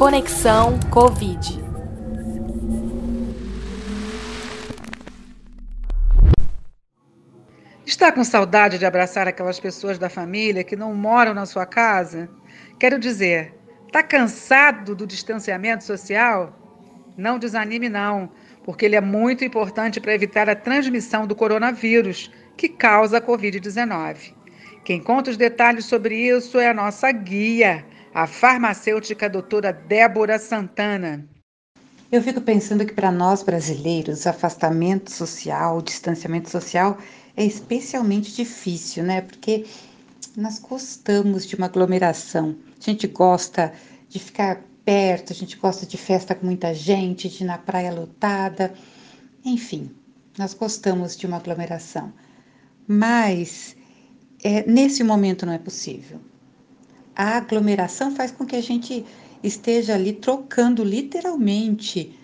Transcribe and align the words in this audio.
Conexão 0.00 0.80
Covid. 0.90 1.62
Está 7.84 8.10
com 8.10 8.24
saudade 8.24 8.78
de 8.78 8.86
abraçar 8.86 9.28
aquelas 9.28 9.60
pessoas 9.60 9.98
da 9.98 10.08
família 10.08 10.64
que 10.64 10.74
não 10.74 10.94
moram 10.94 11.34
na 11.34 11.44
sua 11.44 11.66
casa? 11.66 12.30
Quero 12.78 12.98
dizer, 12.98 13.52
está 13.86 14.02
cansado 14.02 14.96
do 14.96 15.06
distanciamento 15.06 15.84
social? 15.84 16.58
Não 17.14 17.38
desanime, 17.38 17.90
não, 17.90 18.30
porque 18.64 18.86
ele 18.86 18.96
é 18.96 19.02
muito 19.02 19.44
importante 19.44 20.00
para 20.00 20.14
evitar 20.14 20.48
a 20.48 20.56
transmissão 20.56 21.26
do 21.26 21.36
coronavírus, 21.36 22.32
que 22.56 22.70
causa 22.70 23.18
a 23.18 23.20
Covid-19. 23.20 24.32
Quem 24.82 24.98
conta 24.98 25.30
os 25.30 25.36
detalhes 25.36 25.84
sobre 25.84 26.16
isso 26.16 26.58
é 26.58 26.70
a 26.70 26.74
nossa 26.74 27.12
guia, 27.12 27.84
a 28.12 28.26
farmacêutica 28.26 29.28
doutora 29.28 29.72
Débora 29.72 30.38
Santana. 30.38 31.28
Eu 32.10 32.20
fico 32.20 32.40
pensando 32.40 32.84
que 32.84 32.92
para 32.92 33.12
nós 33.12 33.42
brasileiros, 33.42 34.26
afastamento 34.26 35.12
social, 35.12 35.80
distanciamento 35.80 36.50
social 36.50 36.98
é 37.36 37.44
especialmente 37.44 38.34
difícil, 38.34 39.04
né? 39.04 39.20
Porque 39.20 39.64
nós 40.36 40.58
gostamos 40.58 41.46
de 41.46 41.54
uma 41.54 41.66
aglomeração. 41.66 42.56
A 42.80 42.84
gente 42.84 43.06
gosta 43.06 43.72
de 44.08 44.18
ficar 44.18 44.60
perto, 44.84 45.32
a 45.32 45.36
gente 45.36 45.56
gosta 45.56 45.86
de 45.86 45.96
festa 45.96 46.34
com 46.34 46.46
muita 46.46 46.74
gente, 46.74 47.28
de 47.28 47.44
ir 47.44 47.46
na 47.46 47.58
praia 47.58 47.92
lotada. 47.92 48.74
Enfim, 49.44 49.94
nós 50.36 50.52
gostamos 50.52 51.16
de 51.16 51.26
uma 51.26 51.36
aglomeração. 51.36 52.12
Mas 52.88 53.76
é, 54.42 54.68
nesse 54.68 55.04
momento 55.04 55.46
não 55.46 55.52
é 55.52 55.58
possível. 55.58 56.20
A 57.14 57.36
aglomeração 57.36 58.14
faz 58.14 58.30
com 58.30 58.46
que 58.46 58.56
a 58.56 58.62
gente 58.62 59.04
esteja 59.42 59.94
ali 59.94 60.12
trocando 60.12 60.84
literalmente 60.84 62.18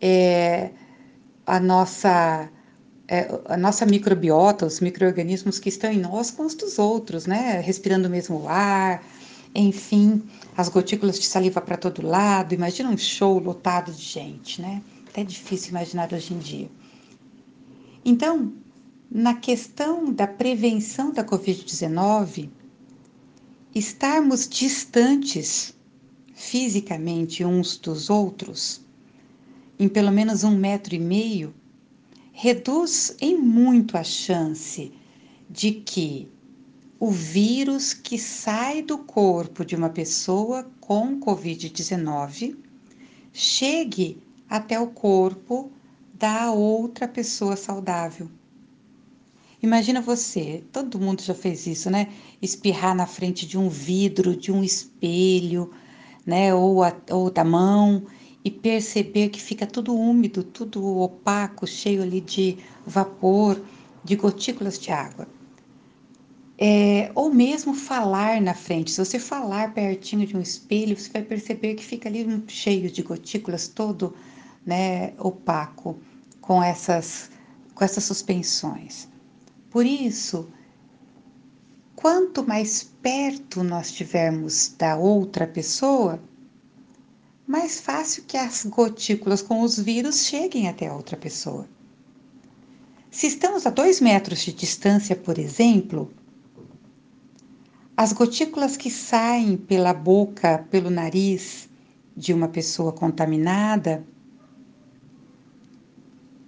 é, 0.00 0.70
a 1.46 1.60
nossa 1.60 2.48
é, 3.08 3.28
a 3.46 3.56
nossa 3.56 3.84
microbiota, 3.84 4.64
os 4.64 4.78
micro-organismos 4.78 5.58
que 5.58 5.68
estão 5.68 5.90
em 5.90 5.98
nós 5.98 6.30
com 6.30 6.46
os 6.46 6.54
dos 6.54 6.78
outros, 6.78 7.26
né? 7.26 7.60
Respirando 7.60 8.06
o 8.06 8.10
mesmo 8.10 8.48
ar, 8.48 9.04
enfim, 9.52 10.22
as 10.56 10.68
gotículas 10.68 11.18
de 11.18 11.26
saliva 11.26 11.60
para 11.60 11.76
todo 11.76 12.06
lado. 12.06 12.54
Imagina 12.54 12.88
um 12.88 12.96
show 12.96 13.40
lotado 13.40 13.92
de 13.92 14.02
gente, 14.02 14.62
né? 14.62 14.80
Até 15.08 15.24
difícil 15.24 15.70
imaginar 15.70 16.12
hoje 16.12 16.32
em 16.32 16.38
dia. 16.38 16.70
Então, 18.04 18.52
na 19.10 19.34
questão 19.34 20.12
da 20.12 20.28
prevenção 20.28 21.12
da 21.12 21.24
Covid-19, 21.24 22.48
estarmos 23.74 24.48
distantes 24.48 25.74
fisicamente 26.34 27.44
uns 27.44 27.76
dos 27.76 28.10
outros, 28.10 28.80
em 29.78 29.88
pelo 29.88 30.10
menos 30.10 30.42
um 30.42 30.56
metro 30.56 30.94
e 30.94 30.98
meio, 30.98 31.54
reduz 32.32 33.14
em 33.20 33.36
muito 33.36 33.96
a 33.96 34.02
chance 34.02 34.92
de 35.48 35.72
que 35.72 36.28
o 36.98 37.10
vírus 37.10 37.94
que 37.94 38.18
sai 38.18 38.82
do 38.82 38.98
corpo 38.98 39.64
de 39.64 39.76
uma 39.76 39.88
pessoa 39.88 40.70
com 40.80 41.20
Covid-19 41.20 42.56
chegue 43.32 44.22
até 44.48 44.78
o 44.78 44.88
corpo 44.88 45.70
da 46.12 46.50
outra 46.50 47.06
pessoa 47.06 47.56
saudável. 47.56 48.28
Imagina 49.62 50.00
você, 50.00 50.64
todo 50.72 50.98
mundo 50.98 51.20
já 51.22 51.34
fez 51.34 51.66
isso, 51.66 51.90
né? 51.90 52.08
Espirrar 52.40 52.94
na 52.94 53.06
frente 53.06 53.46
de 53.46 53.58
um 53.58 53.68
vidro, 53.68 54.34
de 54.34 54.50
um 54.50 54.64
espelho, 54.64 55.70
né? 56.24 56.54
Ou, 56.54 56.82
a, 56.82 56.96
ou 57.10 57.30
da 57.30 57.44
mão 57.44 58.06
e 58.42 58.50
perceber 58.50 59.28
que 59.28 59.40
fica 59.40 59.66
tudo 59.66 59.94
úmido, 59.94 60.42
tudo 60.42 60.82
opaco, 60.98 61.66
cheio 61.66 62.02
ali 62.02 62.22
de 62.22 62.56
vapor, 62.86 63.60
de 64.02 64.16
gotículas 64.16 64.78
de 64.78 64.90
água. 64.90 65.28
É, 66.58 67.10
ou 67.14 67.32
mesmo 67.32 67.74
falar 67.74 68.40
na 68.40 68.54
frente. 68.54 68.90
Se 68.90 69.04
você 69.04 69.18
falar 69.18 69.74
pertinho 69.74 70.26
de 70.26 70.34
um 70.36 70.40
espelho, 70.40 70.98
você 70.98 71.10
vai 71.10 71.22
perceber 71.22 71.74
que 71.74 71.84
fica 71.84 72.08
ali 72.08 72.26
cheio 72.48 72.90
de 72.90 73.02
gotículas, 73.02 73.68
todo 73.68 74.14
né, 74.64 75.12
opaco, 75.18 75.98
com 76.40 76.62
essas, 76.62 77.30
com 77.74 77.84
essas 77.84 78.04
suspensões. 78.04 79.09
Por 79.70 79.86
isso, 79.86 80.48
quanto 81.94 82.44
mais 82.46 82.82
perto 82.82 83.62
nós 83.62 83.86
estivermos 83.86 84.74
da 84.76 84.96
outra 84.96 85.46
pessoa, 85.46 86.20
mais 87.46 87.80
fácil 87.80 88.24
que 88.26 88.36
as 88.36 88.64
gotículas 88.64 89.42
com 89.42 89.62
os 89.62 89.78
vírus 89.78 90.26
cheguem 90.26 90.68
até 90.68 90.88
a 90.88 90.94
outra 90.94 91.16
pessoa. 91.16 91.68
Se 93.10 93.28
estamos 93.28 93.64
a 93.64 93.70
dois 93.70 94.00
metros 94.00 94.40
de 94.40 94.52
distância, 94.52 95.14
por 95.14 95.38
exemplo, 95.38 96.12
as 97.96 98.12
gotículas 98.12 98.76
que 98.76 98.90
saem 98.90 99.56
pela 99.56 99.92
boca, 99.92 100.66
pelo 100.70 100.90
nariz 100.90 101.68
de 102.16 102.32
uma 102.32 102.48
pessoa 102.48 102.92
contaminada, 102.92 104.04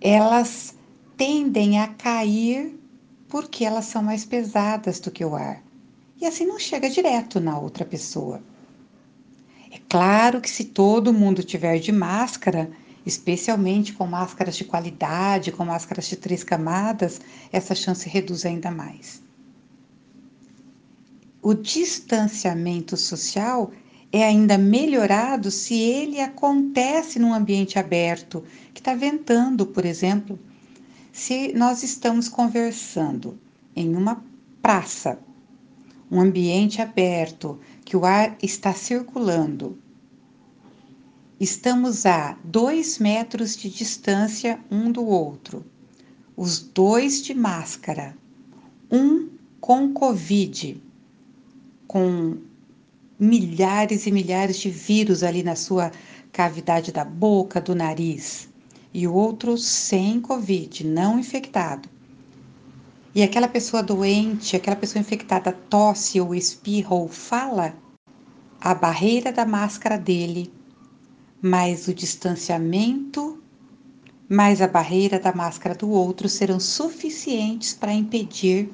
elas 0.00 0.74
tendem 1.16 1.80
a 1.80 1.88
cair 1.88 2.83
porque 3.34 3.64
elas 3.64 3.86
são 3.86 4.00
mais 4.00 4.24
pesadas 4.24 5.00
do 5.00 5.10
que 5.10 5.24
o 5.24 5.34
ar. 5.34 5.60
E 6.20 6.24
assim 6.24 6.46
não 6.46 6.56
chega 6.56 6.88
direto 6.88 7.40
na 7.40 7.58
outra 7.58 7.84
pessoa. 7.84 8.40
É 9.72 9.80
claro 9.88 10.40
que 10.40 10.48
se 10.48 10.66
todo 10.66 11.12
mundo 11.12 11.42
tiver 11.42 11.80
de 11.80 11.90
máscara, 11.90 12.70
especialmente 13.04 13.92
com 13.92 14.06
máscaras 14.06 14.54
de 14.54 14.62
qualidade, 14.64 15.50
com 15.50 15.64
máscaras 15.64 16.06
de 16.06 16.14
três 16.14 16.44
camadas, 16.44 17.20
essa 17.50 17.74
chance 17.74 18.08
reduz 18.08 18.46
ainda 18.46 18.70
mais. 18.70 19.20
O 21.42 21.54
distanciamento 21.54 22.96
social 22.96 23.72
é 24.12 24.22
ainda 24.22 24.56
melhorado 24.56 25.50
se 25.50 25.74
ele 25.74 26.20
acontece 26.20 27.18
num 27.18 27.34
ambiente 27.34 27.80
aberto, 27.80 28.44
que 28.72 28.80
está 28.80 28.94
ventando, 28.94 29.66
por 29.66 29.84
exemplo 29.84 30.38
se 31.14 31.52
nós 31.52 31.84
estamos 31.84 32.28
conversando 32.28 33.38
em 33.76 33.94
uma 33.94 34.20
praça, 34.60 35.16
um 36.10 36.20
ambiente 36.20 36.82
aberto, 36.82 37.60
que 37.84 37.96
o 37.96 38.04
ar 38.04 38.36
está 38.42 38.74
circulando, 38.74 39.78
estamos 41.38 42.04
a 42.04 42.36
dois 42.42 42.98
metros 42.98 43.56
de 43.56 43.70
distância 43.70 44.58
um 44.68 44.90
do 44.90 45.06
outro, 45.06 45.64
os 46.36 46.58
dois 46.58 47.22
de 47.22 47.32
máscara, 47.32 48.18
um 48.90 49.28
com 49.60 49.92
Covid, 49.92 50.82
com 51.86 52.38
milhares 53.16 54.04
e 54.08 54.10
milhares 54.10 54.56
de 54.56 54.68
vírus 54.68 55.22
ali 55.22 55.44
na 55.44 55.54
sua 55.54 55.92
cavidade 56.32 56.90
da 56.90 57.04
boca, 57.04 57.60
do 57.60 57.72
nariz 57.72 58.52
e 58.94 59.08
outro 59.08 59.58
sem 59.58 60.20
Covid, 60.20 60.86
não 60.86 61.18
infectado. 61.18 61.88
E 63.12 63.22
aquela 63.22 63.48
pessoa 63.48 63.82
doente, 63.82 64.54
aquela 64.54 64.76
pessoa 64.76 65.00
infectada 65.00 65.52
tosse 65.52 66.20
ou 66.20 66.34
espirra 66.34 66.94
ou 66.94 67.08
fala, 67.08 67.76
a 68.60 68.74
barreira 68.74 69.32
da 69.32 69.44
máscara 69.44 69.98
dele, 69.98 70.52
mais 71.42 71.88
o 71.88 71.94
distanciamento, 71.94 73.42
mais 74.28 74.62
a 74.62 74.68
barreira 74.68 75.18
da 75.18 75.34
máscara 75.34 75.74
do 75.74 75.90
outro 75.90 76.28
serão 76.28 76.58
suficientes 76.58 77.74
para 77.74 77.92
impedir 77.92 78.72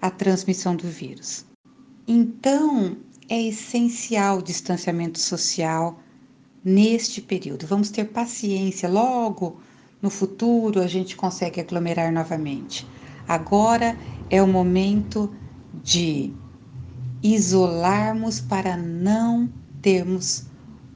a 0.00 0.10
transmissão 0.10 0.76
do 0.76 0.86
vírus. 0.86 1.44
Então, 2.06 2.96
é 3.28 3.42
essencial 3.42 4.38
o 4.38 4.42
distanciamento 4.42 5.18
social 5.18 5.98
neste 6.64 7.20
período. 7.20 7.66
Vamos 7.66 7.90
ter 7.90 8.06
paciência, 8.06 8.88
logo 8.88 9.58
no 10.00 10.10
futuro 10.10 10.80
a 10.80 10.86
gente 10.86 11.16
consegue 11.16 11.60
aglomerar 11.60 12.12
novamente. 12.12 12.86
Agora 13.28 13.96
é 14.30 14.42
o 14.42 14.46
momento 14.46 15.34
de 15.82 16.32
isolarmos 17.22 18.40
para 18.40 18.76
não 18.76 19.48
termos 19.80 20.44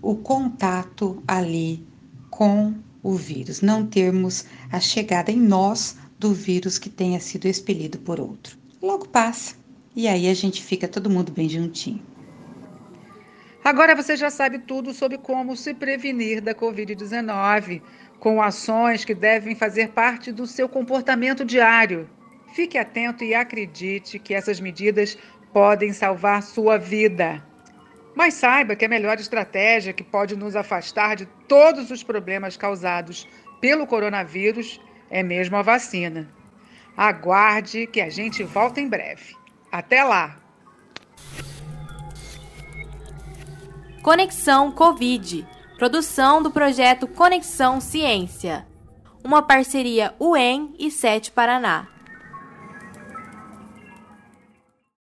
o 0.00 0.14
contato 0.14 1.22
ali 1.26 1.86
com 2.30 2.74
o 3.02 3.14
vírus, 3.14 3.60
não 3.60 3.86
termos 3.86 4.44
a 4.70 4.80
chegada 4.80 5.30
em 5.30 5.40
nós 5.40 5.96
do 6.18 6.32
vírus 6.32 6.78
que 6.78 6.90
tenha 6.90 7.20
sido 7.20 7.46
expelido 7.46 7.98
por 7.98 8.20
outro. 8.20 8.58
Logo 8.82 9.08
passa 9.08 9.54
e 9.96 10.06
aí 10.06 10.28
a 10.28 10.34
gente 10.34 10.62
fica 10.62 10.86
todo 10.86 11.10
mundo 11.10 11.32
bem 11.32 11.48
juntinho. 11.48 12.02
Agora 13.68 13.94
você 13.94 14.16
já 14.16 14.30
sabe 14.30 14.60
tudo 14.60 14.94
sobre 14.94 15.18
como 15.18 15.54
se 15.54 15.74
prevenir 15.74 16.40
da 16.40 16.54
Covid-19, 16.54 17.82
com 18.18 18.40
ações 18.40 19.04
que 19.04 19.14
devem 19.14 19.54
fazer 19.54 19.90
parte 19.90 20.32
do 20.32 20.46
seu 20.46 20.66
comportamento 20.70 21.44
diário. 21.44 22.08
Fique 22.54 22.78
atento 22.78 23.22
e 23.22 23.34
acredite 23.34 24.18
que 24.18 24.32
essas 24.32 24.58
medidas 24.58 25.18
podem 25.52 25.92
salvar 25.92 26.42
sua 26.42 26.78
vida. 26.78 27.44
Mas 28.14 28.32
saiba 28.32 28.74
que 28.74 28.86
a 28.86 28.88
melhor 28.88 29.20
estratégia 29.20 29.92
que 29.92 30.02
pode 30.02 30.34
nos 30.34 30.56
afastar 30.56 31.14
de 31.14 31.26
todos 31.46 31.90
os 31.90 32.02
problemas 32.02 32.56
causados 32.56 33.28
pelo 33.60 33.86
coronavírus 33.86 34.80
é 35.10 35.22
mesmo 35.22 35.58
a 35.58 35.62
vacina. 35.62 36.26
Aguarde 36.96 37.86
que 37.86 38.00
a 38.00 38.08
gente 38.08 38.42
volta 38.42 38.80
em 38.80 38.88
breve. 38.88 39.36
Até 39.70 40.02
lá! 40.02 40.47
Conexão 44.08 44.72
Covid, 44.72 45.46
produção 45.76 46.42
do 46.42 46.50
projeto 46.50 47.06
Conexão 47.06 47.78
Ciência, 47.78 48.66
uma 49.22 49.42
parceria 49.42 50.14
UEM 50.18 50.74
e 50.78 50.90
Sete 50.90 51.30
Paraná. 51.30 51.86